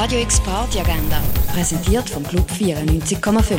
[0.00, 1.20] Radio X Party Agenda,
[1.52, 3.58] präsentiert vom Club 94,5.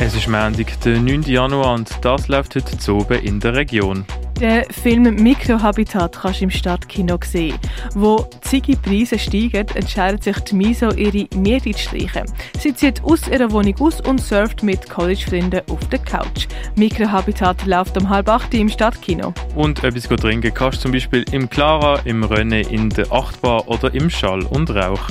[0.00, 1.22] Es ist Montag, der 9.
[1.22, 4.04] Januar und das läuft heute zu oben in der Region.
[4.40, 7.56] Den Film Mikrohabitat kannst du im Stadtkino sehen.
[7.94, 12.24] Wo die Preise steigen, entscheidet sich die Miso, ihre Miete zu streichen.
[12.58, 16.48] Sie zieht aus ihrer Wohnung aus und surft mit College-Freunden auf der Couch.
[16.74, 19.32] Mikrohabitat läuft um halb acht im Stadtkino.
[19.54, 23.94] Und etwas trinken kannst du zum Beispiel im Clara, im René, in der Achtbar oder
[23.94, 25.10] im Schall und Rauch.